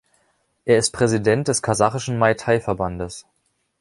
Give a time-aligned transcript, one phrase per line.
[0.65, 3.27] Er ist Präsident des kasachischen Muay Thai-Verbandes.